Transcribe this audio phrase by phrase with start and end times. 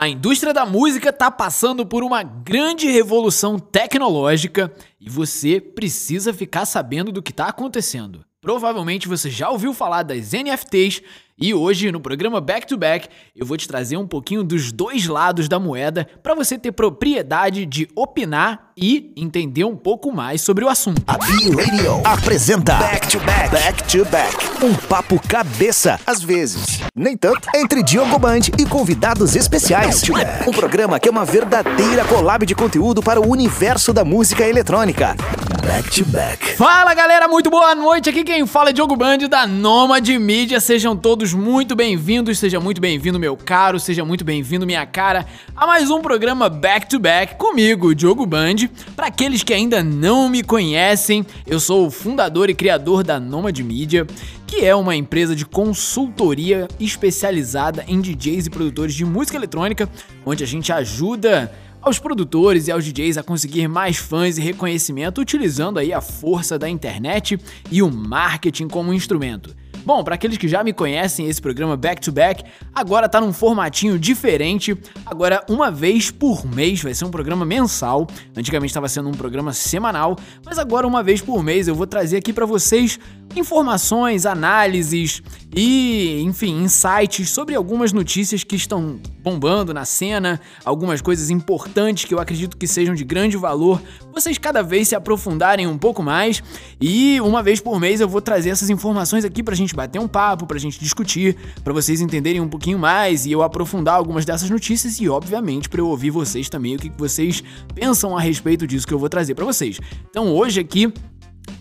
[0.00, 6.66] A indústria da música está passando por uma grande revolução tecnológica e você precisa ficar
[6.66, 8.24] sabendo do que está acontecendo.
[8.40, 11.02] Provavelmente você já ouviu falar das NFTs
[11.38, 15.06] e hoje no programa Back to Back eu vou te trazer um pouquinho dos dois
[15.06, 20.64] lados da moeda para você ter propriedade de opinar e entender um pouco mais sobre
[20.64, 21.02] o assunto.
[21.06, 23.50] A B-Radio apresenta Back to Back.
[23.50, 24.64] Back to Back.
[24.64, 26.80] Um papo cabeça, às vezes.
[26.94, 27.48] Nem tanto.
[27.54, 30.02] Entre Diogo Band e convidados especiais.
[30.46, 35.16] Um programa que é uma verdadeira collab de conteúdo para o universo da música eletrônica.
[35.66, 36.56] Back to Back.
[36.56, 38.08] Fala galera, muito boa noite.
[38.08, 40.60] Aqui quem fala é Diogo Band da Nomad Mídia.
[40.60, 42.38] Sejam todos muito bem-vindos.
[42.38, 43.80] Seja muito bem-vindo, meu caro.
[43.80, 48.68] Seja muito bem-vindo, minha cara, a mais um programa Back to Back comigo, Diogo Band.
[48.94, 53.58] Para aqueles que ainda não me conhecem, eu sou o fundador e criador da Nomad
[53.60, 54.06] Mídia,
[54.46, 59.88] que é uma empresa de consultoria especializada em DJs e produtores de música eletrônica,
[60.24, 65.20] onde a gente ajuda aos produtores e aos DJs a conseguir mais fãs e reconhecimento
[65.20, 67.38] utilizando aí a força da internet
[67.70, 69.54] e o marketing como instrumento.
[69.84, 73.32] Bom, para aqueles que já me conhecem, esse programa Back to Back agora tá num
[73.32, 74.76] formatinho diferente.
[75.06, 78.06] Agora, uma vez por mês, vai ser um programa mensal.
[78.36, 82.18] Antigamente estava sendo um programa semanal, mas agora, uma vez por mês, eu vou trazer
[82.18, 82.98] aqui para vocês
[83.36, 85.22] informações, análises
[85.54, 92.14] e, enfim, insights sobre algumas notícias que estão bombando na cena, algumas coisas importantes que
[92.14, 93.80] eu acredito que sejam de grande valor,
[94.20, 96.42] vocês cada vez se aprofundarem um pouco mais
[96.80, 100.08] e uma vez por mês eu vou trazer essas informações aqui pra gente bater um
[100.08, 104.50] papo, pra gente discutir, pra vocês entenderem um pouquinho mais e eu aprofundar algumas dessas
[104.50, 107.42] notícias e, obviamente, pra eu ouvir vocês também o que vocês
[107.74, 109.78] pensam a respeito disso que eu vou trazer para vocês.
[110.10, 110.92] Então, hoje aqui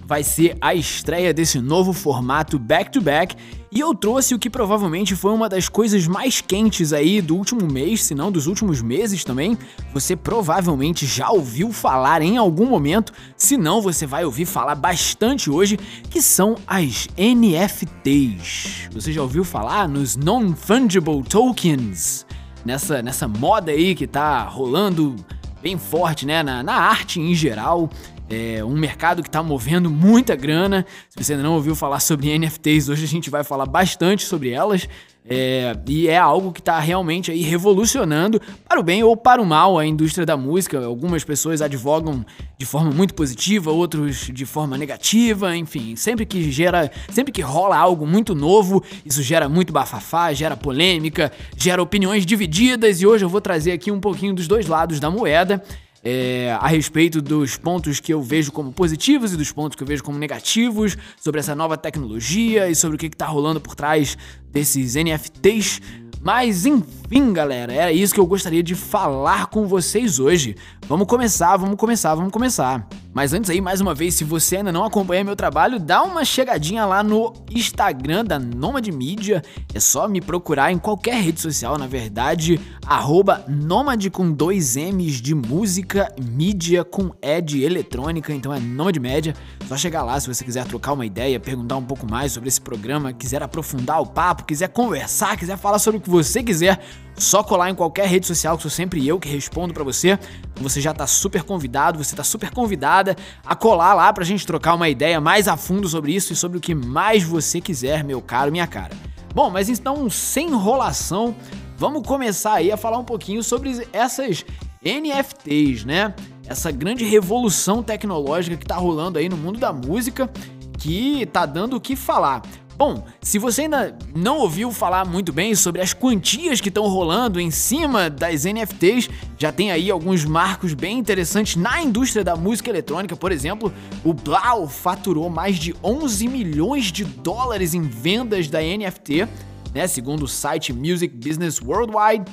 [0.05, 3.35] vai ser a estreia desse novo formato back to back
[3.69, 7.69] e eu trouxe o que provavelmente foi uma das coisas mais quentes aí do último
[7.69, 9.57] mês, se não dos últimos meses também.
[9.93, 15.49] Você provavelmente já ouviu falar em algum momento, se não você vai ouvir falar bastante
[15.49, 15.77] hoje,
[16.09, 18.89] que são as NFTs.
[18.93, 22.25] Você já ouviu falar nos non-fungible tokens?
[22.65, 25.15] Nessa nessa moda aí que tá rolando
[25.61, 27.89] bem forte, né, na, na arte em geral.
[28.29, 30.85] É um mercado que está movendo muita grana.
[31.09, 34.49] Se você ainda não ouviu falar sobre NFTs, hoje a gente vai falar bastante sobre
[34.49, 34.87] elas.
[35.29, 39.45] É, e é algo que está realmente aí revolucionando para o bem ou para o
[39.45, 40.83] mal a indústria da música.
[40.85, 42.25] Algumas pessoas advogam
[42.57, 47.75] de forma muito positiva, outros de forma negativa, enfim, sempre que gera, sempre que rola
[47.75, 53.29] algo muito novo, isso gera muito bafafá, gera polêmica, gera opiniões divididas e hoje eu
[53.29, 55.61] vou trazer aqui um pouquinho dos dois lados da moeda
[56.09, 59.87] é, a respeito dos pontos que eu vejo como positivos e dos pontos que eu
[59.87, 64.17] vejo como negativos sobre essa nova tecnologia e sobre o que está rolando por trás
[64.49, 65.81] desses NFTs.
[66.21, 70.55] Mas enfim, galera, era isso que eu gostaria de falar com vocês hoje.
[70.87, 72.87] Vamos começar, vamos começar, vamos começar.
[73.17, 76.23] Mas antes aí, mais uma vez, se você ainda não acompanha meu trabalho, dá uma
[76.23, 79.43] chegadinha lá no Instagram da Nomad Mídia.
[79.73, 85.19] É só me procurar em qualquer rede social, na verdade, arroba Nomad com dois M's
[85.19, 89.33] de música, mídia com E de eletrônica, então é Nomad Média.
[89.67, 92.61] Só chegar lá se você quiser trocar uma ideia, perguntar um pouco mais sobre esse
[92.61, 96.79] programa, quiser aprofundar o papo, quiser conversar, quiser falar sobre o que você quiser
[97.17, 100.17] só colar em qualquer rede social, que sou sempre eu que respondo para você.
[100.61, 104.75] Você já tá super convidado, você tá super convidada a colar lá pra gente trocar
[104.75, 108.21] uma ideia mais a fundo sobre isso e sobre o que mais você quiser, meu
[108.21, 108.95] caro, minha cara.
[109.33, 111.35] Bom, mas então, sem enrolação,
[111.77, 114.45] vamos começar aí a falar um pouquinho sobre essas
[114.83, 116.13] NFTs, né?
[116.47, 120.29] Essa grande revolução tecnológica que tá rolando aí no mundo da música,
[120.77, 122.41] que tá dando o que falar.
[122.77, 127.39] Bom, se você ainda não ouviu falar muito bem sobre as quantias que estão rolando
[127.39, 132.69] em cima das NFTs, já tem aí alguns marcos bem interessantes na indústria da música
[132.69, 133.15] eletrônica.
[133.15, 133.73] Por exemplo,
[134.03, 139.27] o Blau faturou mais de 11 milhões de dólares em vendas da NFT,
[139.73, 142.25] né, segundo o site Music Business Worldwide.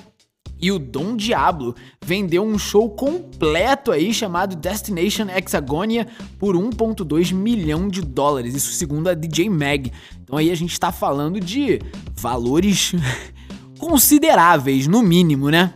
[0.61, 1.75] E o Dom Diablo
[2.05, 6.07] vendeu um show completo aí chamado Destination Hexagonia
[6.39, 9.93] por 1.2 milhão de dólares, isso segundo a DJ Mag.
[10.23, 11.81] Então aí a gente tá falando de
[12.17, 12.95] valores
[13.79, 15.75] consideráveis, no mínimo, né?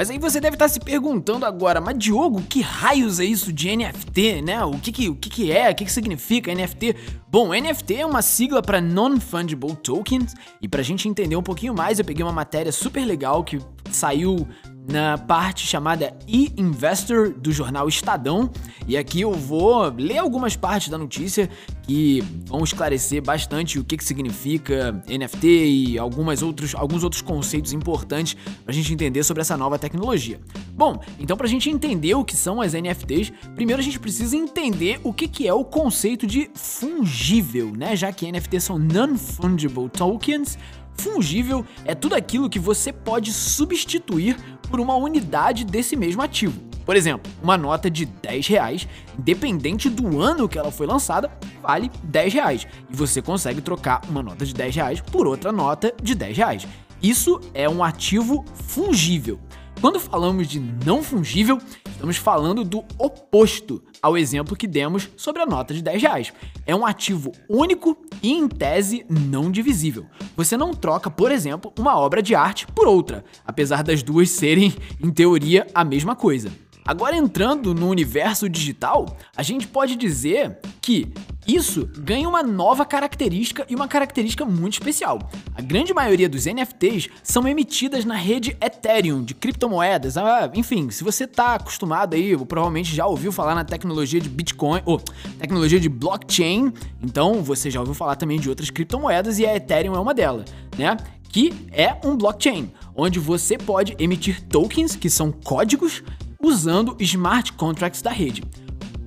[0.00, 3.76] Mas aí você deve estar se perguntando agora, mas Diogo, que raios é isso de
[3.76, 4.64] NFT, né?
[4.64, 5.70] O que que, o que, que é?
[5.70, 6.96] O que, que significa NFT?
[7.28, 11.98] Bom, NFT é uma sigla para Non-Fungible Tokens, e pra gente entender um pouquinho mais,
[11.98, 13.58] eu peguei uma matéria super legal que
[13.90, 14.48] saiu
[14.88, 18.50] na parte chamada e-Investor do jornal Estadão.
[18.86, 21.48] E aqui eu vou ler algumas partes da notícia
[21.82, 27.72] que vão esclarecer bastante o que, que significa NFT e algumas outros, alguns outros conceitos
[27.72, 30.40] importantes para a gente entender sobre essa nova tecnologia.
[30.74, 34.36] Bom, então para a gente entender o que são as NFTs, primeiro a gente precisa
[34.36, 37.94] entender o que, que é o conceito de fungível, né?
[37.94, 40.58] Já que NFTs são non-fungible tokens,
[40.98, 44.36] Fungível é tudo aquilo que você pode substituir
[44.70, 46.70] por uma unidade desse mesmo ativo.
[46.84, 48.88] Por exemplo, uma nota de 10 reais,
[49.18, 51.30] independente do ano que ela foi lançada,
[51.62, 52.66] vale 10 reais.
[52.90, 56.66] E você consegue trocar uma nota de 10 reais por outra nota de 10 reais.
[57.02, 59.38] Isso é um ativo fungível.
[59.80, 61.58] Quando falamos de não fungível,
[61.90, 66.32] estamos falando do oposto ao exemplo que demos sobre a nota de 10 reais.
[66.66, 70.04] É um ativo único e, em tese, não divisível.
[70.36, 74.74] Você não troca, por exemplo, uma obra de arte por outra, apesar das duas serem,
[75.02, 76.52] em teoria, a mesma coisa.
[76.84, 81.10] Agora entrando no universo digital, a gente pode dizer que
[81.54, 85.30] isso ganha uma nova característica e uma característica muito especial.
[85.54, 90.16] A grande maioria dos NFTs são emitidas na rede Ethereum de criptomoedas.
[90.16, 94.82] Ah, enfim, se você está acostumado aí, provavelmente já ouviu falar na tecnologia de Bitcoin
[94.84, 94.98] ou
[95.38, 99.94] tecnologia de blockchain, então você já ouviu falar também de outras criptomoedas e a Ethereum
[99.94, 100.44] é uma delas,
[100.76, 100.96] né?
[101.28, 106.02] Que é um blockchain, onde você pode emitir tokens, que são códigos,
[106.42, 108.42] usando smart contracts da rede.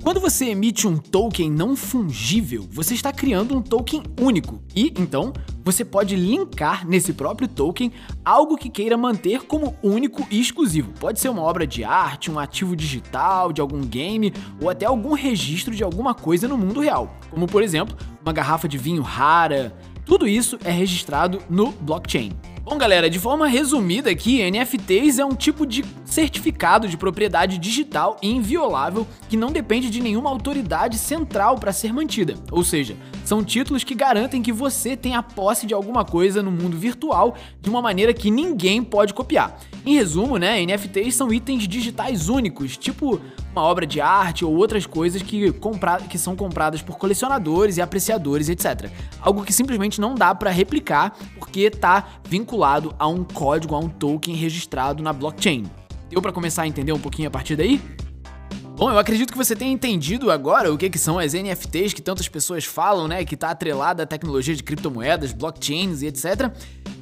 [0.04, 5.32] Quando você emite um token não fungível, você está criando um token único e, então,
[5.64, 7.90] você pode linkar nesse próprio token
[8.26, 10.92] algo que queira manter como único e exclusivo.
[11.00, 15.14] Pode ser uma obra de arte, um ativo digital de algum game ou até algum
[15.14, 19.74] registro de alguma coisa no mundo real, como por exemplo, uma garrafa de vinho rara.
[20.06, 22.34] Tudo isso é registrado no blockchain.
[22.66, 28.16] Bom, galera, de forma resumida aqui, NFTs é um tipo de certificado de propriedade digital
[28.22, 32.36] e inviolável que não depende de nenhuma autoridade central para ser mantida.
[32.50, 32.96] Ou seja,
[33.26, 37.36] são títulos que garantem que você tem a posse de alguma coisa no mundo virtual
[37.60, 39.60] de uma maneira que ninguém pode copiar.
[39.86, 43.20] Em resumo, né, NFTs são itens digitais únicos, tipo
[43.52, 47.82] uma obra de arte ou outras coisas que, compra que são compradas por colecionadores e
[47.82, 48.90] apreciadores, etc.
[49.22, 52.53] Algo que simplesmente não dá para replicar porque está vinculado
[53.00, 55.64] a um código, a um token registrado na blockchain.
[56.10, 57.82] Deu para começar a entender um pouquinho a partir daí?
[58.76, 62.02] Bom, eu acredito que você tenha entendido agora o que, que são as NFTs que
[62.02, 63.24] tantas pessoas falam, né?
[63.24, 66.52] Que está atrelada à tecnologia de criptomoedas, blockchains e etc.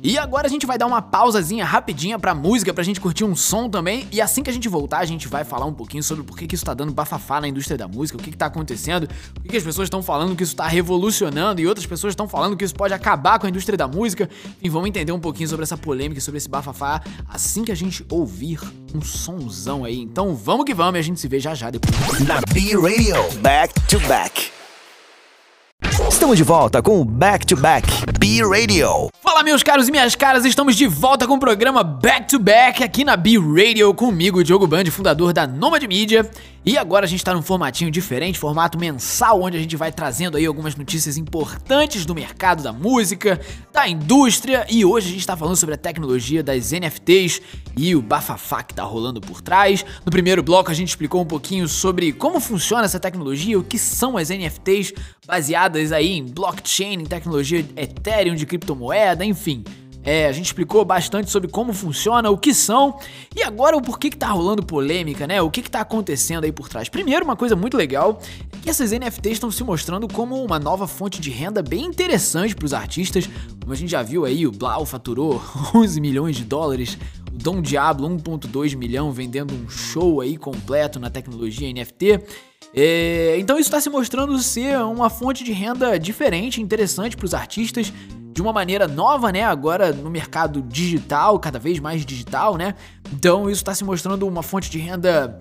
[0.04, 3.36] E agora a gente vai dar uma pausazinha rapidinha pra música, pra gente curtir um
[3.36, 4.08] som também.
[4.12, 6.48] E assim que a gente voltar, a gente vai falar um pouquinho sobre por que,
[6.48, 9.44] que isso tá dando bafafá na indústria da música, o que, que tá acontecendo, por
[9.44, 12.58] que, que as pessoas estão falando que isso tá revolucionando e outras pessoas estão falando
[12.58, 14.28] que isso pode acabar com a indústria da música.
[14.62, 18.04] E vamos entender um pouquinho sobre essa polêmica sobre esse bafafá assim que a gente
[18.10, 18.60] ouvir
[18.96, 20.00] um sonzão aí.
[20.00, 22.20] Então vamos que vamos e a gente se vê já já depois.
[22.26, 24.52] Na B-Radio, back to back.
[26.10, 27.88] Estamos de volta com o Back to Back
[28.22, 29.10] B-Radio.
[29.20, 32.84] Fala, meus caros e minhas caras, estamos de volta com o programa Back to Back
[32.84, 36.30] aqui na B-Radio comigo, Diogo Band, fundador da Nomad Media.
[36.64, 40.38] E agora a gente tá num formatinho diferente, formato mensal, onde a gente vai trazendo
[40.38, 43.42] aí algumas notícias importantes do mercado da música,
[43.74, 47.42] da indústria, e hoje a gente tá falando sobre a tecnologia das NFTs
[47.76, 49.84] e o bafafá que tá rolando por trás.
[50.06, 53.80] No primeiro bloco a gente explicou um pouquinho sobre como funciona essa tecnologia, o que
[53.80, 54.94] são as NFTs
[55.26, 57.66] baseadas aí em blockchain, em tecnologia
[58.12, 59.64] Ethereum de criptomoeda, enfim.
[60.04, 62.98] É, a gente explicou bastante sobre como funciona, o que são
[63.36, 65.42] e agora o porquê que tá rolando polêmica, né?
[65.42, 66.90] O que que tá acontecendo aí por trás.
[66.90, 68.20] Primeiro, uma coisa muito legal
[68.52, 72.56] é que essas NFTs estão se mostrando como uma nova fonte de renda bem interessante
[72.56, 73.30] para os artistas.
[73.62, 75.40] Como a gente já viu aí, o Blau faturou
[75.76, 76.98] 11 milhões de dólares,
[77.32, 82.20] o Dom Diablo 1.2 milhão vendendo um show aí completo na tecnologia NFT.
[82.74, 87.34] É, então isso está se mostrando ser uma fonte de renda diferente, interessante para os
[87.34, 87.92] artistas
[88.34, 89.44] de uma maneira nova, né?
[89.44, 92.76] Agora no mercado digital, cada vez mais digital, né?
[93.12, 95.38] Então isso está se mostrando uma fonte de renda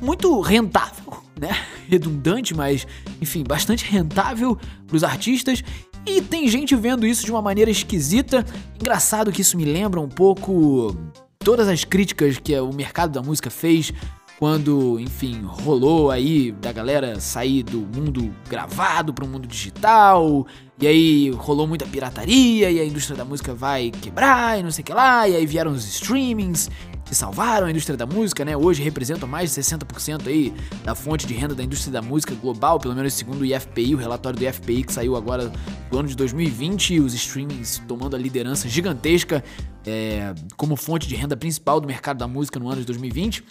[0.00, 1.50] muito rentável, né?
[1.88, 2.86] Redundante, mas
[3.20, 5.64] enfim, bastante rentável para os artistas.
[6.06, 8.46] E tem gente vendo isso de uma maneira esquisita.
[8.80, 10.96] Engraçado que isso me lembra um pouco
[11.40, 13.92] todas as críticas que o mercado da música fez
[14.38, 20.46] quando, enfim, rolou aí da galera sair do mundo gravado para o mundo digital,
[20.78, 24.82] e aí rolou muita pirataria, e a indústria da música vai quebrar, e não sei
[24.82, 26.70] o que lá, e aí vieram os streamings
[27.06, 28.56] que salvaram a indústria da música, né?
[28.56, 30.52] Hoje representam mais de 60% aí
[30.84, 33.98] da fonte de renda da indústria da música global, pelo menos segundo o IFPI, o
[33.98, 35.52] relatório do IFPI que saiu agora
[35.88, 39.42] do ano de 2020, os streamings tomando a liderança gigantesca
[39.86, 43.44] é, como fonte de renda principal do mercado da música no ano de 2020.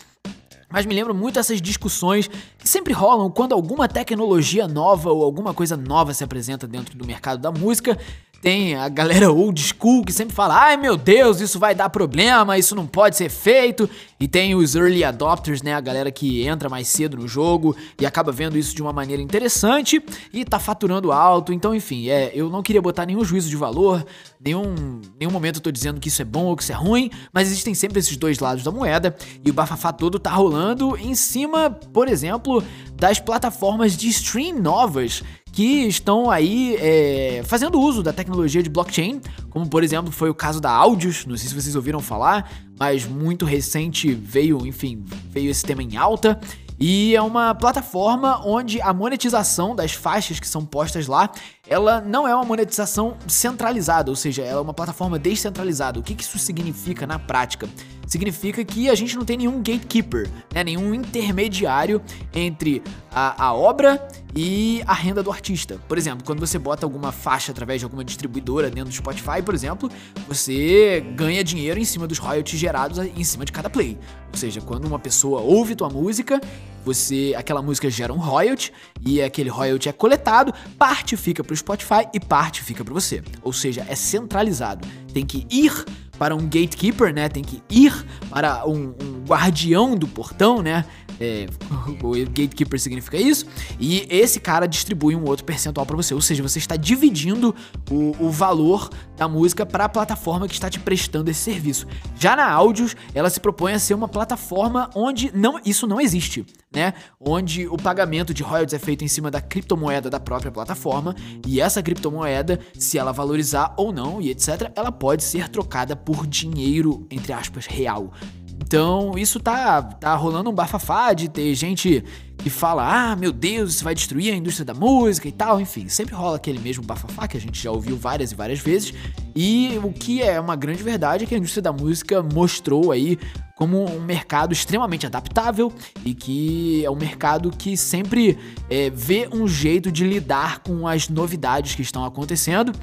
[0.69, 5.53] Mas me lembro muito dessas discussões que sempre rolam quando alguma tecnologia nova ou alguma
[5.53, 7.97] coisa nova se apresenta dentro do mercado da música
[8.41, 12.57] tem a galera old school que sempre fala: ai meu Deus, isso vai dar problema,
[12.57, 13.89] isso não pode ser feito.
[14.19, 15.73] E tem os early adopters, né?
[15.73, 19.21] A galera que entra mais cedo no jogo e acaba vendo isso de uma maneira
[19.21, 20.01] interessante
[20.31, 21.51] e tá faturando alto.
[21.51, 24.05] Então, enfim, é, eu não queria botar nenhum juízo de valor,
[24.39, 27.11] nenhum, nenhum momento eu tô dizendo que isso é bom ou que isso é ruim,
[27.33, 31.13] mas existem sempre esses dois lados da moeda e o bafafá todo tá rolando em
[31.13, 32.63] cima, por exemplo,
[32.93, 35.23] das plataformas de stream novas
[35.55, 40.33] que estão aí é, fazendo uso da tecnologia de blockchain, como por exemplo foi o
[40.33, 45.49] caso da Audios, não sei se vocês ouviram falar, mas muito recente veio, enfim, veio
[45.49, 46.37] esse tema em alta.
[46.77, 51.29] E é uma plataforma onde a monetização das faixas que são postas lá,
[51.67, 55.99] ela não é uma monetização centralizada, ou seja, ela é uma plataforma descentralizada.
[55.99, 57.67] O que isso significa na prática?
[58.07, 60.63] significa que a gente não tem nenhum gatekeeper, né?
[60.63, 62.01] nenhum intermediário
[62.33, 65.79] entre a, a obra e a renda do artista.
[65.87, 69.53] Por exemplo, quando você bota alguma faixa através de alguma distribuidora dentro do Spotify, por
[69.53, 69.89] exemplo,
[70.27, 73.97] você ganha dinheiro em cima dos royalties gerados em cima de cada play.
[74.31, 76.41] Ou seja, quando uma pessoa ouve tua música,
[76.85, 78.71] você aquela música gera um royalty
[79.03, 83.23] e aquele royalty é coletado, parte fica para o Spotify e parte fica para você.
[83.41, 84.87] Ou seja, é centralizado.
[85.11, 85.73] Tem que ir
[86.17, 87.29] para um gatekeeper, né?
[87.29, 87.93] Tem que ir
[88.29, 90.85] para um, um guardião do portão, né?
[91.19, 91.47] É,
[92.03, 93.45] o gatekeeper significa isso,
[93.79, 97.55] e esse cara distribui um outro percentual para você, ou seja, você está dividindo
[97.89, 101.87] o, o valor da música para a plataforma que está te prestando esse serviço.
[102.17, 106.45] Já na Áudios, ela se propõe a ser uma plataforma onde não, isso não existe,
[106.73, 106.93] né?
[107.19, 111.15] Onde o pagamento de royalties é feito em cima da criptomoeda da própria plataforma,
[111.47, 116.27] e essa criptomoeda, se ela valorizar ou não e etc, ela pode ser trocada por
[116.27, 118.13] dinheiro, entre aspas, real.
[118.61, 122.03] Então, isso tá, tá rolando um bafafá de ter gente
[122.37, 125.59] que fala: ah, meu Deus, isso vai destruir a indústria da música e tal.
[125.59, 128.93] Enfim, sempre rola aquele mesmo bafafá que a gente já ouviu várias e várias vezes.
[129.35, 133.19] E o que é uma grande verdade é que a indústria da música mostrou aí
[133.55, 135.71] como um mercado extremamente adaptável
[136.03, 138.37] e que é um mercado que sempre
[138.69, 142.73] é, vê um jeito de lidar com as novidades que estão acontecendo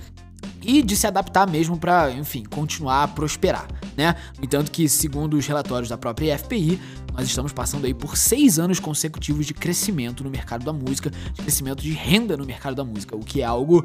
[0.62, 3.66] e de se adaptar mesmo para, enfim, continuar a prosperar,
[3.96, 4.16] né?
[4.38, 6.80] No entanto que, segundo os relatórios da própria FPI,
[7.12, 11.42] nós estamos passando aí por seis anos consecutivos de crescimento no mercado da música, de
[11.42, 13.84] crescimento de renda no mercado da música, o que é algo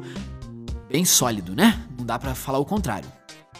[0.90, 1.82] bem sólido, né?
[1.96, 3.08] Não dá para falar o contrário.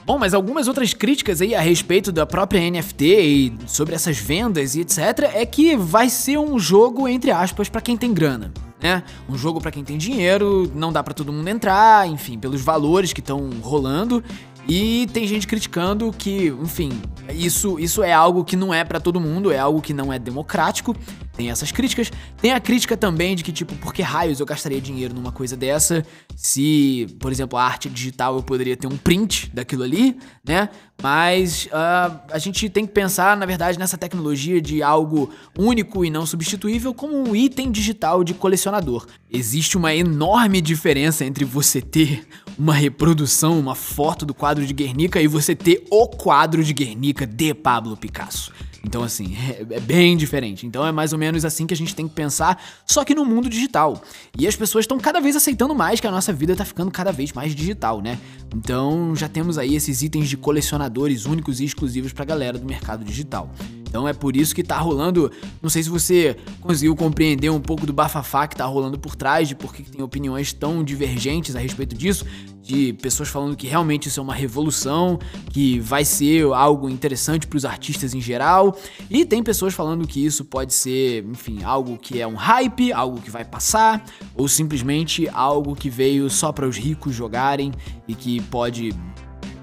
[0.07, 4.75] Bom, mas algumas outras críticas aí a respeito da própria NFT e sobre essas vendas
[4.75, 4.97] e etc
[5.35, 9.03] é que vai ser um jogo entre aspas para quem tem grana né?
[9.29, 13.13] Um jogo para quem tem dinheiro, não dá para todo mundo entrar, enfim, pelos valores
[13.13, 14.23] que estão rolando.
[14.69, 16.91] E tem gente criticando que, enfim,
[17.33, 20.19] isso, isso é algo que não é para todo mundo, é algo que não é
[20.19, 20.95] democrático.
[21.39, 22.11] Tem essas críticas.
[22.43, 25.57] Tem a crítica também de que, tipo, por que raios eu gastaria dinheiro numa coisa
[25.57, 26.05] dessa
[26.35, 30.69] se, por exemplo, a arte digital eu poderia ter um print daquilo ali, né?
[31.01, 36.11] Mas uh, a gente tem que pensar, na verdade, nessa tecnologia de algo único e
[36.11, 39.07] não substituível como um item digital de colecionador.
[39.31, 42.27] Existe uma enorme diferença entre você ter
[42.59, 47.25] uma reprodução, uma foto do quadro de Guernica e você ter o quadro de Guernica
[47.25, 48.53] de Pablo Picasso.
[48.85, 50.67] Então, assim, é, é, bem diferente.
[50.67, 53.25] Então, é mais ou menos assim que a gente tem que pensar, só que no
[53.25, 54.03] mundo digital.
[54.39, 57.13] E as pessoas estão cada vez aceitando mais que a nossa vida está ficando cada
[57.13, 58.19] vez mais digital, né?
[58.55, 62.67] Então, já temos aí esses itens de colecionadores únicos e exclusivos para a galera do
[62.67, 63.51] mercado digital.
[63.89, 65.33] Então é por isso que tá rolando.
[65.63, 69.49] Não sei se você conseguiu compreender um pouco do bafafá que tá rolando por trás,
[69.49, 72.27] de por que tem opiniões tão divergentes a respeito disso,
[72.69, 75.19] de pessoas falando que realmente isso é uma revolução,
[75.51, 80.23] que vai ser algo interessante para os artistas em geral, e tem pessoas falando que
[80.23, 85.27] isso pode ser, enfim, algo que é um hype, algo que vai passar, ou simplesmente
[85.31, 87.73] algo que veio só para os ricos jogarem
[88.07, 88.95] e que pode,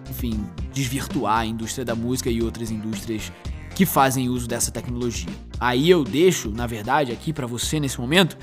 [0.10, 0.44] enfim,
[0.74, 3.32] desvirtuar a indústria da música e outras indústrias
[3.76, 5.30] que fazem uso dessa tecnologia.
[5.60, 8.36] Aí eu deixo, na verdade, aqui para você nesse momento,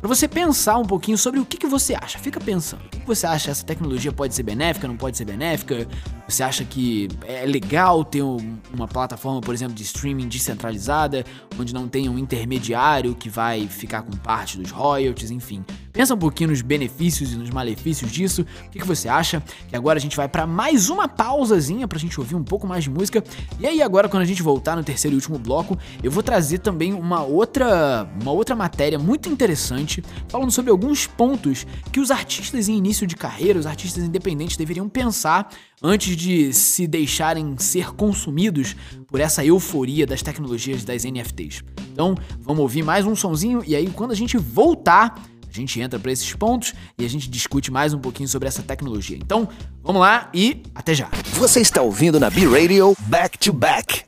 [0.00, 2.18] para você pensar um pouquinho sobre o que, que você acha.
[2.18, 2.97] Fica pensando.
[3.08, 3.50] Você acha?
[3.50, 4.86] Essa tecnologia pode ser benéfica?
[4.86, 5.88] Não pode ser benéfica?
[6.28, 11.24] Você acha que é legal ter um, uma plataforma, por exemplo, de streaming descentralizada,
[11.58, 15.64] onde não tem um intermediário que vai ficar com parte dos royalties, enfim.
[15.90, 18.42] Pensa um pouquinho nos benefícios e nos malefícios disso.
[18.66, 19.42] O que, que você acha?
[19.72, 22.84] E agora a gente vai para mais uma pausazinha pra gente ouvir um pouco mais
[22.84, 23.24] de música.
[23.58, 26.58] E aí agora quando a gente voltar no terceiro e último bloco, eu vou trazer
[26.58, 32.68] também uma outra uma outra matéria muito interessante falando sobre alguns pontos que os artistas
[32.68, 35.48] em início início de carreira, os artistas independentes deveriam pensar
[35.82, 38.74] antes de se deixarem ser consumidos
[39.06, 41.62] por essa euforia das tecnologias das NFTs.
[41.92, 45.98] Então, vamos ouvir mais um sonzinho e aí quando a gente voltar, a gente entra
[45.98, 49.16] para esses pontos e a gente discute mais um pouquinho sobre essa tecnologia.
[49.16, 49.48] Então,
[49.82, 51.08] vamos lá e até já.
[51.34, 54.07] Você está ouvindo na B-Radio Back to Back.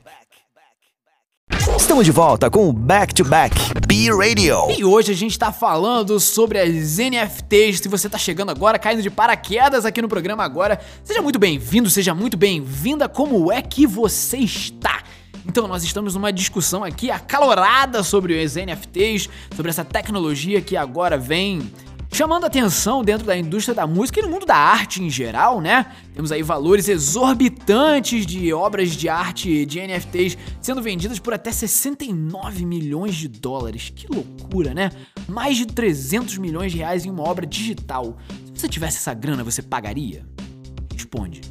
[1.77, 3.55] Estamos de volta com o Back to Back
[3.87, 4.71] B-Radio.
[4.77, 7.79] E hoje a gente tá falando sobre as NFTs.
[7.79, 11.89] Se você tá chegando agora, caindo de paraquedas aqui no programa agora, seja muito bem-vindo,
[11.89, 13.09] seja muito bem-vinda.
[13.09, 15.03] Como é que você está?
[15.47, 21.17] Então, nós estamos numa discussão aqui acalorada sobre os NFTs, sobre essa tecnologia que agora
[21.17, 21.71] vem
[22.11, 25.85] chamando atenção dentro da indústria da música e no mundo da arte em geral, né?
[26.13, 32.65] Temos aí valores exorbitantes de obras de arte de NFTs sendo vendidas por até 69
[32.65, 33.91] milhões de dólares.
[33.95, 34.91] Que loucura, né?
[35.27, 38.17] Mais de 300 milhões de reais em uma obra digital.
[38.53, 40.25] Se você tivesse essa grana, você pagaria?
[40.93, 41.41] Responde.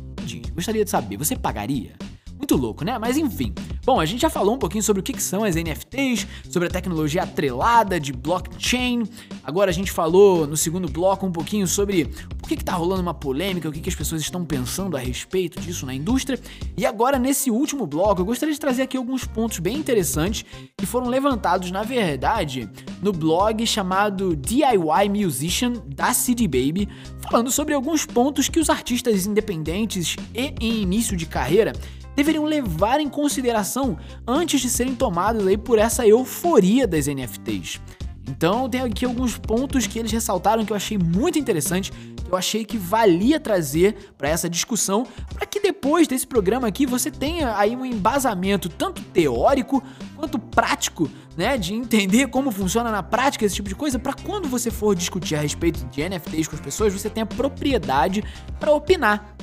[0.55, 1.95] Gostaria de saber, você pagaria?
[2.41, 2.99] Muito louco, né?
[2.99, 3.53] Mas enfim.
[3.85, 6.71] Bom, a gente já falou um pouquinho sobre o que, são as NFTs, sobre a
[6.71, 9.03] tecnologia atrelada de blockchain.
[9.45, 12.07] Agora a gente falou no segundo bloco um pouquinho sobre
[12.39, 15.01] por que, que tá rolando uma polêmica, o que, que as pessoas estão pensando a
[15.01, 16.41] respeito disso na indústria.
[16.79, 20.43] E agora, nesse último bloco, eu gostaria de trazer aqui alguns pontos bem interessantes
[20.79, 22.71] que foram levantados, na verdade,
[23.03, 26.89] no blog chamado DIY Musician da CD Baby,
[27.21, 31.73] falando sobre alguns pontos que os artistas independentes e em início de carreira
[32.21, 33.97] deveriam levar em consideração
[34.27, 37.81] antes de serem tomados aí por essa euforia das NFTs.
[38.29, 42.37] Então tem aqui alguns pontos que eles ressaltaram que eu achei muito interessante, que eu
[42.37, 47.57] achei que valia trazer para essa discussão, para que depois desse programa aqui você tenha
[47.57, 49.83] aí um embasamento tanto teórico
[50.15, 54.47] quanto prático, né, de entender como funciona na prática esse tipo de coisa, para quando
[54.47, 58.23] você for discutir a respeito de NFTs com as pessoas, você tenha propriedade
[58.61, 59.35] para opinar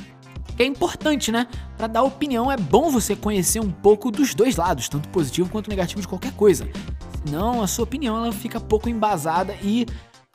[0.64, 1.48] é importante, né?
[1.78, 5.70] Para dar opinião é bom você conhecer um pouco dos dois lados, tanto positivo quanto
[5.70, 6.68] negativo de qualquer coisa.
[7.26, 9.86] Senão a sua opinião ela fica pouco embasada e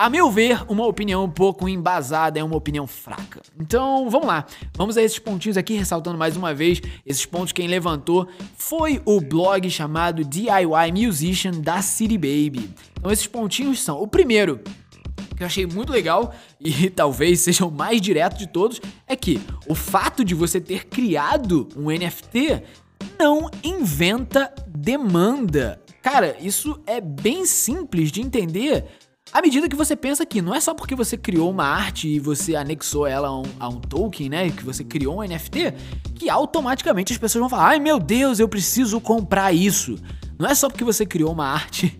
[0.02, 3.40] a meu ver, uma opinião um pouco embasada é uma opinião fraca.
[3.56, 4.44] Então, vamos lá.
[4.76, 8.26] Vamos a esses pontinhos aqui, ressaltando mais uma vez, esses pontos quem levantou
[8.56, 12.68] foi o blog chamado DIY Musician da City Baby.
[12.98, 14.60] Então, esses pontinhos são: o primeiro,
[15.36, 19.40] que eu achei muito legal e talvez seja o mais direto de todos, é que
[19.68, 22.62] o fato de você ter criado um NFT
[23.18, 25.80] não inventa demanda.
[26.02, 28.84] Cara, isso é bem simples de entender
[29.32, 32.20] à medida que você pensa que não é só porque você criou uma arte e
[32.20, 34.50] você anexou ela a um, a um, token, né?
[34.50, 35.74] Que você criou um NFT,
[36.14, 39.98] que automaticamente as pessoas vão falar: ai meu Deus, eu preciso comprar isso.
[40.38, 41.98] Não é só porque você criou uma arte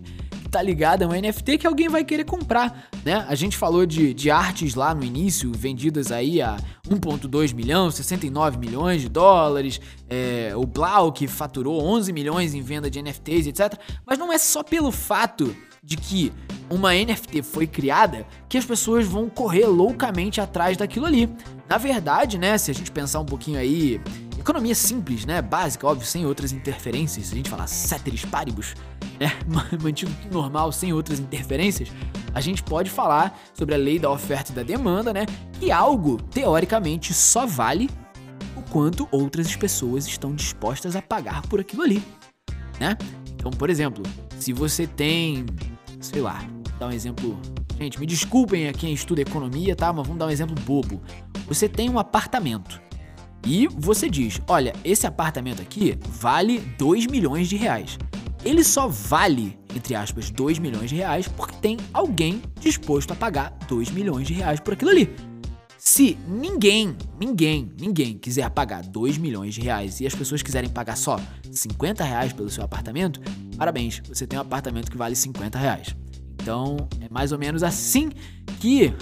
[0.53, 3.25] tá ligada a um NFT que alguém vai querer comprar, né?
[3.27, 8.59] A gente falou de, de artes lá no início, vendidas aí a 1.2 milhão, 69
[8.59, 13.79] milhões de dólares, é, o Blau que faturou 11 milhões em venda de NFTs, etc.
[14.05, 16.31] Mas não é só pelo fato de que
[16.69, 21.27] uma NFT foi criada que as pessoas vão correr loucamente atrás daquilo ali.
[21.67, 23.99] Na verdade, né, se a gente pensar um pouquinho aí,
[24.43, 28.75] economia simples, né, básica, óbvio, sem outras interferências, se a gente falar ceteris paribus,
[29.17, 29.31] né,
[29.81, 31.89] mantido normal, sem outras interferências,
[32.33, 35.25] a gente pode falar sobre a lei da oferta e da demanda, né?
[35.59, 37.89] Que algo, teoricamente, só vale
[38.57, 42.03] o quanto outras pessoas estão dispostas a pagar por aquilo ali,
[42.79, 42.97] né?
[43.35, 44.03] Então, por exemplo,
[44.37, 45.45] se você tem,
[46.01, 47.39] sei lá, vou dar um exemplo.
[47.79, 49.91] Gente, me desculpem a quem estuda economia, tá?
[49.93, 51.01] Mas vamos dar um exemplo bobo.
[51.47, 52.81] Você tem um apartamento
[53.45, 57.97] e você diz: olha, esse apartamento aqui vale 2 milhões de reais
[58.45, 63.57] ele só vale, entre aspas, 2 milhões de reais porque tem alguém disposto a pagar
[63.67, 65.09] 2 milhões de reais por aquilo ali.
[65.77, 70.95] Se ninguém, ninguém, ninguém quiser pagar 2 milhões de reais e as pessoas quiserem pagar
[70.95, 71.19] só
[71.51, 73.19] 50 reais pelo seu apartamento,
[73.57, 75.95] parabéns, você tem um apartamento que vale 50 reais.
[76.41, 78.09] Então é mais ou menos assim
[78.59, 78.93] que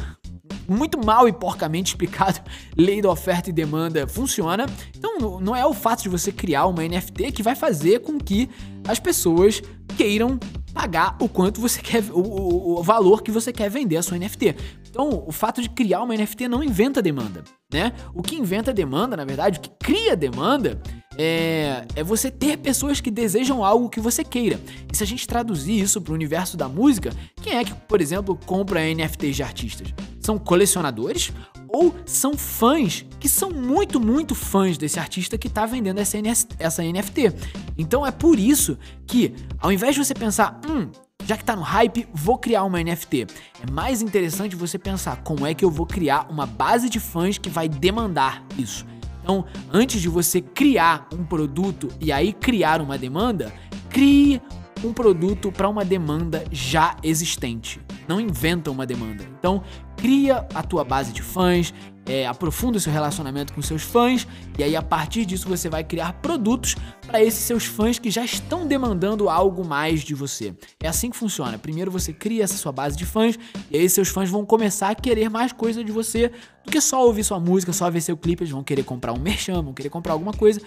[0.72, 2.40] muito mal e porcamente explicado,
[2.76, 4.66] lei da oferta e demanda funciona.
[4.98, 8.50] Então, não é o fato de você criar uma NFT que vai fazer com que
[8.88, 9.62] as pessoas
[9.98, 10.40] queiram
[10.74, 14.18] pagar o quanto você quer, o, o, o, valor que você quer vender a sua
[14.18, 14.56] NFT.
[14.91, 17.93] Então, o fato de criar uma NFT não inventa demanda, né?
[18.13, 20.82] O que inventa demanda, na verdade, o que cria demanda
[21.17, 24.60] é, é você ter pessoas que desejam algo que você queira.
[24.91, 28.01] E se a gente traduzir isso para o universo da música, quem é que, por
[28.01, 29.93] exemplo, compra NFTs de artistas?
[30.19, 31.32] São colecionadores
[31.69, 36.17] ou são fãs que são muito, muito fãs desse artista que está vendendo essa,
[36.60, 37.34] essa NFT.
[37.77, 38.77] Então é por isso
[39.08, 40.89] que, ao invés de você pensar, hum,
[41.26, 43.28] já que tá no hype, vou criar uma NFT.
[43.68, 47.38] É mais interessante você pensar como é que eu vou criar uma base de fãs
[47.38, 48.86] que vai demandar isso.
[49.24, 53.54] Então, antes de você criar um produto e aí criar uma demanda,
[53.90, 54.42] crie
[54.84, 57.80] um produto para uma demanda já existente.
[58.08, 59.24] Não inventa uma demanda.
[59.40, 59.64] Então,
[60.02, 61.72] cria a tua base de fãs,
[62.08, 65.84] é, aprofunda o seu relacionamento com seus fãs e aí a partir disso você vai
[65.84, 70.56] criar produtos para esses seus fãs que já estão demandando algo mais de você.
[70.82, 71.60] É assim que funciona.
[71.60, 73.38] Primeiro você cria essa sua base de fãs
[73.70, 76.32] e aí seus fãs vão começar a querer mais coisa de você
[76.66, 79.20] do que só ouvir sua música, só ver seu clipe, eles vão querer comprar um
[79.20, 80.60] merchan, vão querer comprar alguma coisa.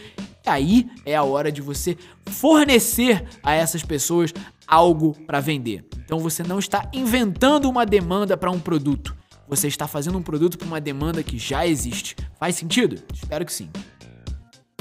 [0.47, 4.33] E aí é a hora de você fornecer a essas pessoas
[4.67, 5.85] algo para vender.
[6.05, 9.24] Então você não está inventando uma demanda para um produto.
[9.49, 12.17] Você está fazendo um produto para uma demanda que já existe.
[12.39, 13.03] Faz sentido?
[13.13, 13.69] Espero que sim.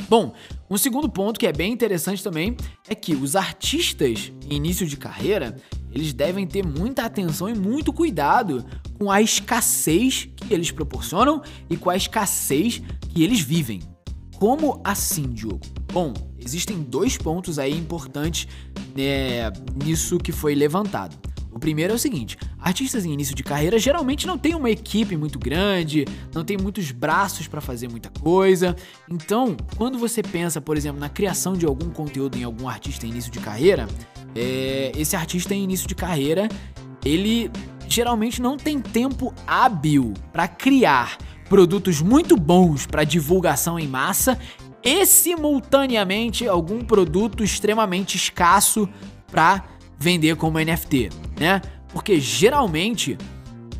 [0.10, 0.34] Bom,
[0.70, 2.56] um segundo ponto que é bem interessante também
[2.88, 5.56] é que os artistas em início de carreira,
[5.92, 8.66] eles devem ter muita atenção e muito cuidado
[9.00, 13.82] com a escassez que eles proporcionam e com a escassez que eles vivem.
[14.36, 15.62] Como assim, Diogo?
[15.92, 18.48] Bom, existem dois pontos aí importantes
[18.96, 19.52] né,
[19.84, 21.18] nisso que foi levantado.
[21.54, 25.16] O primeiro é o seguinte: artistas em início de carreira geralmente não têm uma equipe
[25.16, 28.76] muito grande, não tem muitos braços para fazer muita coisa.
[29.10, 33.10] Então, quando você pensa, por exemplo, na criação de algum conteúdo em algum artista em
[33.10, 33.88] início de carreira,
[34.36, 36.50] é, esse artista em início de carreira
[37.06, 37.52] ele
[37.88, 41.18] geralmente não tem tempo hábil para criar
[41.50, 44.40] produtos muito bons para divulgação em massa
[44.84, 48.90] e simultaneamente algum produto extremamente escasso
[49.32, 49.64] para
[50.04, 51.62] vender como NFT, né?
[51.94, 53.18] Porque geralmente,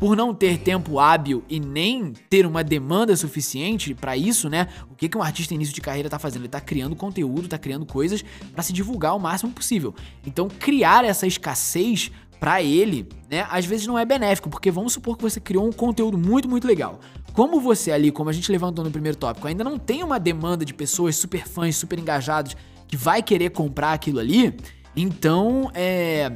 [0.00, 4.68] por não ter tempo hábil e nem ter uma demanda suficiente para isso, né?
[4.90, 6.42] O que, que um artista início de carreira tá fazendo?
[6.42, 9.94] Ele tá criando conteúdo, tá criando coisas para se divulgar o máximo possível.
[10.26, 12.10] Então, criar essa escassez
[12.40, 15.72] para ele, né, às vezes não é benéfico, porque vamos supor que você criou um
[15.72, 17.00] conteúdo muito, muito legal.
[17.34, 20.64] Como você ali, como a gente levantou no primeiro tópico, ainda não tem uma demanda
[20.64, 22.56] de pessoas super fãs, super engajados
[22.86, 24.54] que vai querer comprar aquilo ali,
[24.96, 26.32] então, é.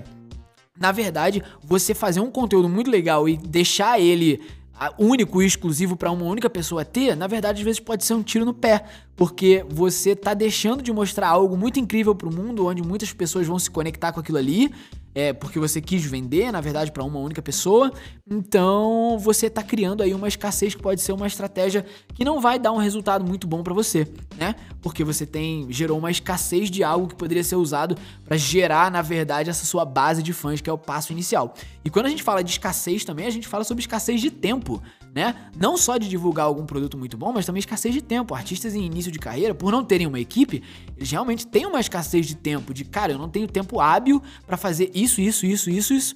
[0.78, 4.40] Na verdade, você fazer um conteúdo muito legal e deixar ele
[4.96, 8.22] único e exclusivo para uma única pessoa ter, na verdade, às vezes pode ser um
[8.22, 8.84] tiro no pé,
[9.16, 13.46] porque você tá deixando de mostrar algo muito incrível para o mundo, onde muitas pessoas
[13.46, 14.70] vão se conectar com aquilo ali,
[15.18, 17.92] é, porque você quis vender, na verdade, para uma única pessoa.
[18.30, 22.56] Então, você está criando aí uma escassez que pode ser uma estratégia que não vai
[22.56, 24.54] dar um resultado muito bom para você, né?
[24.80, 29.02] Porque você tem gerou uma escassez de algo que poderia ser usado para gerar, na
[29.02, 31.52] verdade, essa sua base de fãs, que é o passo inicial.
[31.84, 34.80] E quando a gente fala de escassez também, a gente fala sobre escassez de tempo,
[35.14, 35.50] né?
[35.56, 38.34] Não só de divulgar algum produto muito bom, mas também escassez de tempo.
[38.34, 40.62] Artistas em início de carreira, por não terem uma equipe,
[40.96, 44.56] eles realmente têm uma escassez de tempo, de cara, eu não tenho tempo hábil para
[44.56, 46.14] fazer isso, isso, isso, isso, isso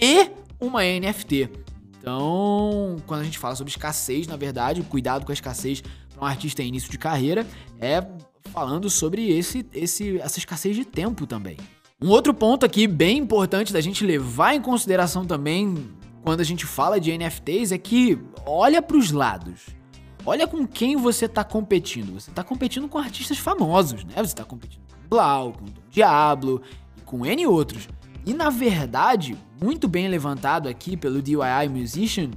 [0.00, 0.30] e
[0.60, 1.50] uma NFT.
[1.98, 6.22] Então, quando a gente fala sobre escassez, na verdade, o cuidado com a escassez para
[6.22, 7.46] um artista em início de carreira
[7.80, 8.04] é
[8.52, 11.56] falando sobre esse, esse, essa escassez de tempo também.
[12.00, 15.74] Um outro ponto aqui bem importante da gente levar em consideração também
[16.24, 19.66] quando a gente fala de NFTs é que olha para os lados.
[20.24, 22.14] Olha com quem você está competindo.
[22.18, 24.14] Você está competindo com artistas famosos, né?
[24.16, 26.62] Você está competindo com Blau, com Diablo
[26.96, 27.90] e com N outros.
[28.24, 32.30] E na verdade, muito bem levantado aqui pelo DIY Musician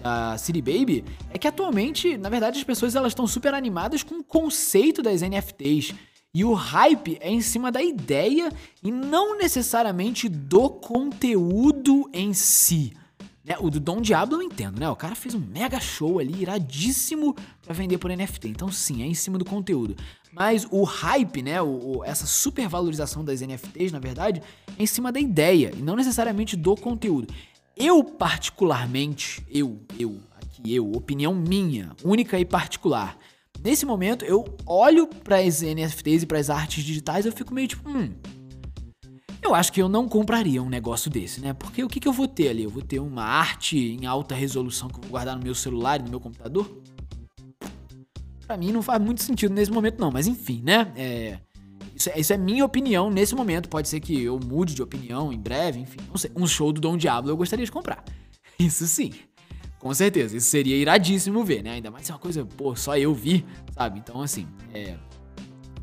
[0.00, 4.20] da City Baby, é que atualmente, na verdade, as pessoas elas estão super animadas com
[4.20, 5.94] o conceito das NFTs.
[6.32, 8.52] E o hype é em cima da ideia
[8.84, 12.92] e não necessariamente do conteúdo em si.
[13.44, 13.56] Né?
[13.58, 14.88] O do Dom Diablo eu entendo, né?
[14.88, 18.48] O cara fez um mega show ali, iradíssimo para vender por NFT.
[18.48, 19.96] Então, sim, é em cima do conteúdo.
[20.32, 21.60] Mas o hype, né?
[21.60, 24.42] O, o, essa supervalorização das NFTs, na verdade,
[24.78, 27.32] é em cima da ideia e não necessariamente do conteúdo.
[27.76, 33.18] Eu, particularmente, eu, eu, aqui, eu, opinião minha, única e particular.
[33.62, 37.68] Nesse momento, eu olho para as NFTs e para as artes digitais, eu fico meio
[37.68, 38.12] tipo, hum,
[39.42, 41.52] eu acho que eu não compraria um negócio desse, né?
[41.52, 42.62] Porque o que, que eu vou ter ali?
[42.62, 46.00] Eu vou ter uma arte em alta resolução que eu vou guardar no meu celular
[46.00, 46.80] e no meu computador?
[48.46, 50.10] Pra mim não faz muito sentido nesse momento, não.
[50.10, 50.92] Mas enfim, né?
[50.96, 51.38] É,
[51.94, 53.68] isso, é, isso é minha opinião nesse momento.
[53.68, 55.98] Pode ser que eu mude de opinião em breve, enfim.
[56.08, 56.30] Não sei.
[56.36, 58.04] Um show do Dom Diablo eu gostaria de comprar.
[58.58, 59.12] Isso sim.
[59.78, 60.36] Com certeza.
[60.36, 61.72] Isso seria iradíssimo ver, né?
[61.72, 63.98] Ainda mais se é uma coisa, pô, só eu vi, sabe?
[63.98, 64.96] Então, assim, é,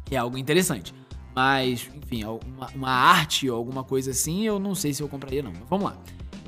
[0.10, 0.93] é algo interessante.
[1.39, 5.41] Mas, enfim, uma, uma, arte ou alguma coisa assim, eu não sei se eu compraria,
[5.41, 5.54] não.
[5.54, 5.97] Mas vamos lá.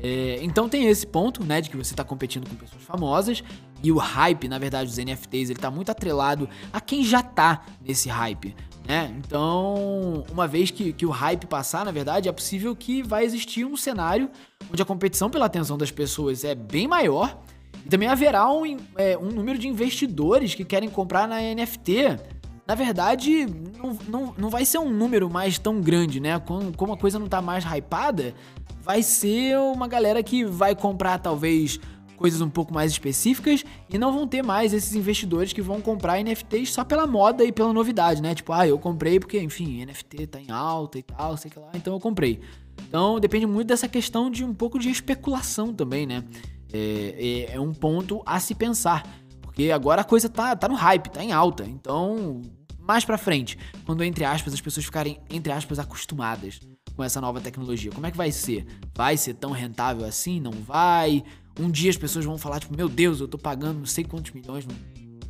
[0.04, 3.41] É, então tem esse ponto, né, de que você está competindo com pessoas famosas
[3.82, 7.63] E o hype, na verdade, dos NFTs, ele tá muito atrelado a quem já tá
[7.80, 8.54] nesse hype.
[8.86, 9.15] Né?
[9.17, 13.63] Então, uma vez que, que o hype passar, na verdade, é possível que vai existir
[13.63, 14.30] um cenário
[14.69, 17.41] onde a competição pela atenção das pessoas é bem maior
[17.86, 22.19] e também haverá um, é, um número de investidores que querem comprar na NFT.
[22.71, 23.45] Na verdade,
[23.77, 26.39] não, não, não vai ser um número mais tão grande, né?
[26.39, 28.34] Como, como a coisa não tá mais hypada,
[28.81, 31.81] vai ser uma galera que vai comprar talvez
[32.15, 36.23] coisas um pouco mais específicas e não vão ter mais esses investidores que vão comprar
[36.23, 38.34] NFTs só pela moda e pela novidade, né?
[38.34, 41.93] Tipo, ah, eu comprei porque, enfim, NFT tá em alta e tal, sei lá, então
[41.93, 42.39] eu comprei.
[42.88, 46.23] Então depende muito dessa questão de um pouco de especulação também, né?
[46.71, 49.05] É, é, é um ponto a se pensar.
[49.41, 51.65] Porque agora a coisa tá, tá no hype, tá em alta.
[51.65, 52.41] Então,
[52.82, 56.60] mais pra frente, quando, entre aspas, as pessoas ficarem, entre aspas, acostumadas
[56.96, 58.65] com essa nova tecnologia, como é que vai ser?
[58.94, 60.39] Vai ser tão rentável assim?
[60.39, 61.24] Não vai?
[61.60, 64.32] Um dia as pessoas vão falar, tipo, meu Deus, eu tô pagando não sei quantos
[64.32, 64.74] milhões no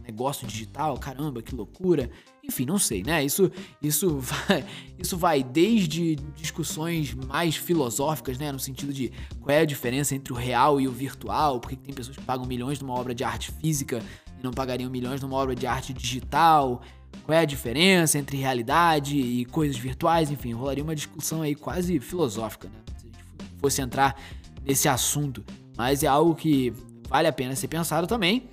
[0.04, 2.10] negócio digital, caramba, que loucura.
[2.44, 3.24] Enfim, não sei, né?
[3.24, 4.66] Isso, isso, vai,
[4.98, 8.52] isso vai desde discussões mais filosóficas, né?
[8.52, 11.94] No sentido de qual é a diferença entre o real e o virtual, porque tem
[11.94, 14.02] pessoas que pagam milhões numa obra de arte física
[14.40, 16.82] e não pagariam milhões numa obra de arte digital.
[17.24, 20.32] Qual é a diferença entre realidade e coisas virtuais?
[20.32, 22.80] Enfim, rolaria uma discussão aí quase filosófica, né?
[22.98, 24.20] Se a gente fosse entrar
[24.66, 25.44] nesse assunto.
[25.78, 26.74] Mas é algo que
[27.08, 28.50] vale a pena ser pensado também.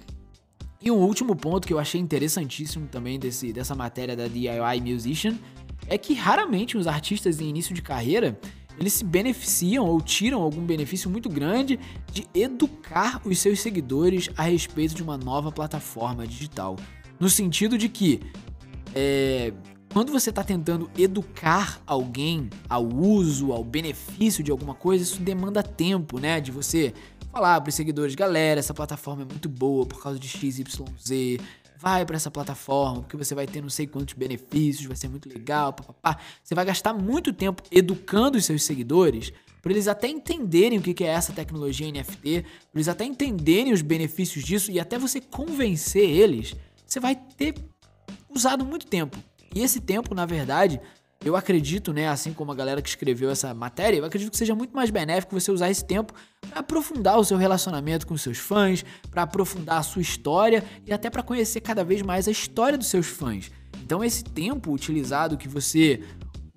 [0.81, 5.37] E um último ponto que eu achei interessantíssimo também desse, dessa matéria da DIY Musician
[5.89, 8.39] é que raramente os artistas em início de carreira
[8.79, 11.81] eles se beneficiam ou tiram algum benefício muito grande
[12.13, 16.77] de educar os seus seguidores a respeito de uma nova plataforma digital.
[17.19, 18.21] No sentido de que
[18.95, 19.53] é,
[19.93, 25.63] quando você está tentando educar alguém ao uso, ao benefício de alguma coisa, isso demanda
[25.63, 26.41] tempo, né?
[26.41, 26.93] De você
[27.33, 31.41] falar para os seguidores, galera, essa plataforma é muito boa por causa de XYZ.
[31.81, 35.29] Vai para essa plataforma, porque você vai ter não sei quantos benefícios, vai ser muito
[35.29, 36.19] legal, papapá.
[36.43, 41.05] Você vai gastar muito tempo educando os seus seguidores para eles até entenderem o que
[41.05, 46.09] é essa tecnologia NFT, para eles até entenderem os benefícios disso e até você convencer
[46.09, 46.55] eles,
[46.87, 47.55] você vai ter
[48.31, 49.17] usado muito tempo.
[49.55, 50.81] E esse tempo, na verdade,
[51.25, 54.55] eu acredito, né, assim como a galera que escreveu essa matéria, eu acredito que seja
[54.55, 56.13] muito mais benéfico você usar esse tempo
[56.49, 61.11] para aprofundar o seu relacionamento com seus fãs, para aprofundar a sua história e até
[61.11, 63.51] para conhecer cada vez mais a história dos seus fãs.
[63.83, 66.03] Então esse tempo utilizado que você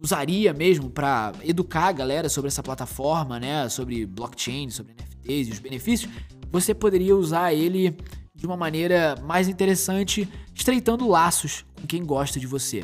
[0.01, 5.51] usaria mesmo para educar a galera sobre essa plataforma, né, sobre blockchain, sobre NFTs e
[5.51, 6.11] os benefícios,
[6.51, 7.95] você poderia usar ele
[8.41, 12.83] de uma maneira mais interessante, estreitando laços com quem gosta de você.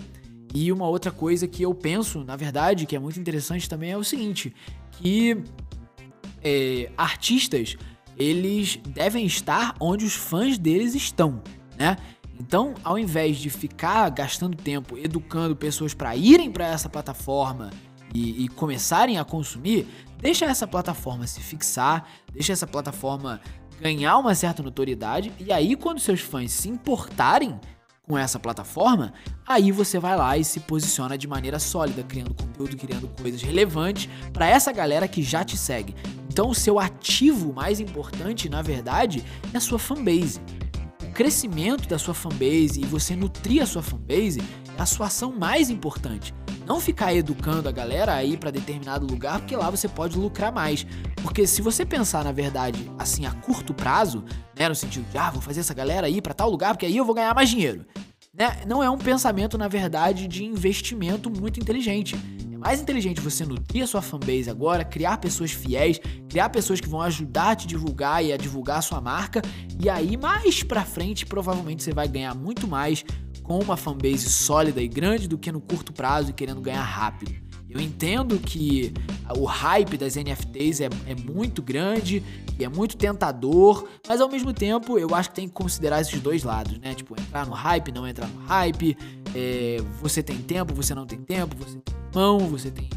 [0.53, 3.97] E uma outra coisa que eu penso, na verdade, que é muito interessante também é
[3.97, 4.53] o seguinte,
[4.91, 5.35] que
[6.43, 7.75] é, artistas
[8.15, 11.41] eles devem estar onde os fãs deles estão,
[11.75, 11.97] né?
[12.39, 17.71] Então, ao invés de ficar gastando tempo educando pessoas para irem para essa plataforma
[18.13, 19.87] e, e, começarem a consumir,
[20.19, 23.41] deixa essa plataforma se fixar, deixa essa plataforma
[23.79, 27.59] ganhar uma certa notoriedade e aí quando seus fãs se importarem
[28.07, 29.13] com essa plataforma,
[29.45, 34.09] aí você vai lá e se posiciona de maneira sólida, criando conteúdo, criando coisas relevantes
[34.31, 35.93] para essa galera que já te segue.
[36.29, 40.39] Então, o seu ativo mais importante, na verdade, é a sua fanbase.
[41.03, 44.41] O crescimento da sua fanbase e você nutrir a sua fanbase
[44.77, 46.33] a sua ação mais importante.
[46.65, 50.51] Não ficar educando a galera a ir para determinado lugar, porque lá você pode lucrar
[50.51, 50.85] mais.
[51.23, 54.23] Porque se você pensar, na verdade, assim, a curto prazo,
[54.57, 56.97] né, no sentido de, ah, vou fazer essa galera ir para tal lugar, porque aí
[56.97, 57.85] eu vou ganhar mais dinheiro.
[58.37, 58.63] Né?
[58.67, 62.15] Não é um pensamento, na verdade, de investimento muito inteligente.
[62.51, 66.89] É mais inteligente você nutrir a sua fanbase agora, criar pessoas fiéis, criar pessoas que
[66.89, 69.41] vão ajudar a te divulgar e a divulgar a sua marca,
[69.79, 73.05] e aí mais pra frente provavelmente você vai ganhar muito mais
[73.47, 77.33] com uma fanbase sólida e grande do que no curto prazo e querendo ganhar rápido.
[77.69, 78.93] Eu entendo que
[79.37, 82.23] o hype das NFTs é, é, muito grande
[82.59, 86.19] e é muito tentador, mas ao mesmo tempo eu acho que tem que considerar esses
[86.19, 86.93] dois lados, né?
[86.93, 88.97] Tipo, entrar no hype, não entrar no hype,
[89.35, 92.89] é, você tem tempo, você não tem tempo, você tem mão, você tem,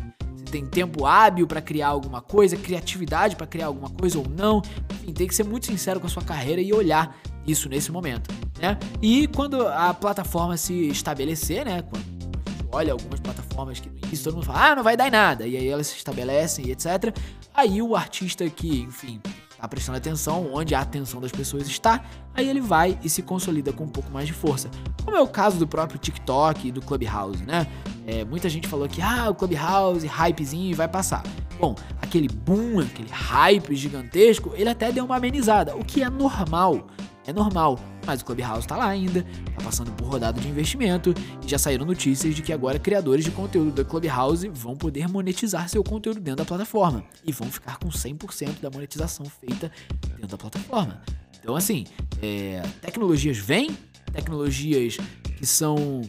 [0.50, 4.62] tem tempo hábil para criar alguma coisa, criatividade para criar alguma coisa ou não.
[4.94, 8.32] Enfim, tem que ser muito sincero com a sua carreira e olhar isso nesse momento,
[8.60, 8.78] né?
[9.00, 11.82] E quando a plataforma se estabelecer, né?
[11.82, 14.96] Quando a gente olha algumas plataformas que no início todo mundo fala, ah, não vai
[14.96, 17.14] dar em nada, e aí elas se estabelecem e etc.
[17.54, 19.20] Aí o artista que, enfim,
[19.60, 22.02] tá prestando atenção onde a atenção das pessoas está,
[22.34, 24.70] aí ele vai e se consolida com um pouco mais de força.
[25.04, 27.66] Como é o caso do próprio TikTok e do Clubhouse, né?
[28.06, 31.22] É, muita gente falou que, ah, o Clubhouse, hypezinho, vai passar.
[31.58, 36.86] Bom, aquele boom, aquele hype gigantesco, ele até deu uma amenizada, o que é normal
[37.30, 37.78] é normal.
[38.06, 41.14] Mas o Clubhouse tá lá ainda, tá passando por rodada de investimento
[41.44, 45.68] e já saíram notícias de que agora criadores de conteúdo da Clubhouse vão poder monetizar
[45.68, 49.70] seu conteúdo dentro da plataforma e vão ficar com 100% da monetização feita
[50.16, 51.02] dentro da plataforma.
[51.38, 51.86] Então, assim,
[52.22, 53.70] é, tecnologias vêm,
[54.12, 54.98] tecnologias
[55.36, 56.02] que são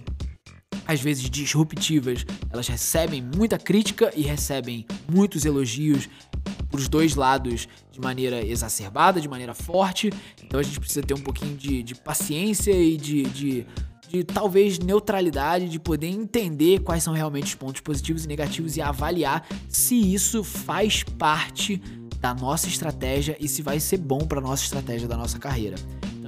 [0.85, 6.09] às vezes disruptivas, elas recebem muita crítica e recebem muitos elogios
[6.71, 10.09] os dois lados de maneira exacerbada, de maneira forte.
[10.43, 13.65] Então a gente precisa ter um pouquinho de, de paciência e de, de,
[14.07, 18.81] de, talvez neutralidade, de poder entender quais são realmente os pontos positivos e negativos e
[18.81, 21.81] avaliar se isso faz parte
[22.19, 25.75] da nossa estratégia e se vai ser bom para nossa estratégia da nossa carreira.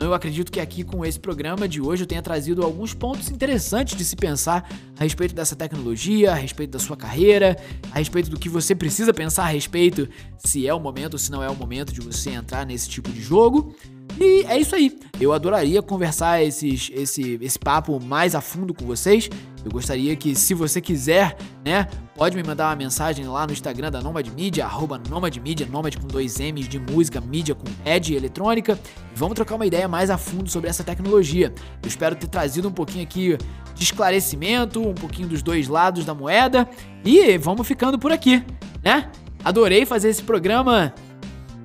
[0.03, 3.95] Eu acredito que aqui com esse programa de hoje eu tenha trazido alguns pontos interessantes
[3.95, 7.57] de se pensar a respeito dessa tecnologia, a respeito da sua carreira,
[7.91, 11.31] a respeito do que você precisa pensar a respeito se é o momento ou se
[11.31, 13.73] não é o momento de você entrar nesse tipo de jogo.
[14.19, 14.97] E é isso aí.
[15.19, 19.29] Eu adoraria conversar esses, esse, esse papo mais a fundo com vocês.
[19.63, 23.89] Eu gostaria que, se você quiser, né, pode me mandar uma mensagem lá no Instagram
[23.89, 28.13] da Nomad Media, arroba Nomad Media, Nomad com dois M's de música, mídia com Ed
[28.13, 28.77] eletrônica.
[29.15, 31.53] Vamos trocar uma ideia mais a fundo sobre essa tecnologia.
[31.81, 33.37] Eu espero ter trazido um pouquinho aqui
[33.73, 36.67] de esclarecimento, um pouquinho dos dois lados da moeda.
[37.05, 38.43] E vamos ficando por aqui,
[38.83, 39.09] né?
[39.43, 40.93] Adorei fazer esse programa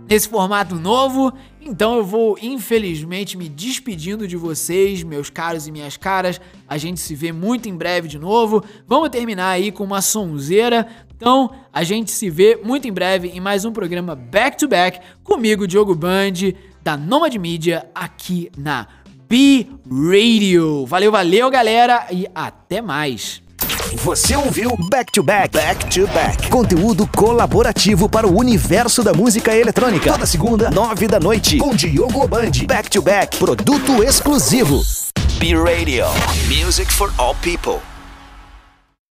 [0.09, 1.33] nesse formato novo.
[1.69, 6.41] Então eu vou, infelizmente, me despedindo de vocês, meus caros e minhas caras.
[6.67, 8.65] A gente se vê muito em breve de novo.
[8.87, 10.89] Vamos terminar aí com uma sonzeira.
[11.15, 14.99] Então, a gente se vê muito em breve em mais um programa Back to Back
[15.23, 18.87] comigo, Diogo Band, da Nomad Media, aqui na
[19.29, 20.87] B Radio.
[20.87, 23.43] Valeu, valeu, galera, e até mais.
[23.97, 26.49] Você ouviu Back to Back, Back to Back.
[26.49, 30.13] Conteúdo colaborativo para o universo da música eletrônica.
[30.13, 32.51] Toda segunda, nove da noite, com Diogo Band.
[32.67, 34.83] Back to Back, produto exclusivo.
[35.39, 36.07] B Radio,
[36.49, 37.81] music for all people.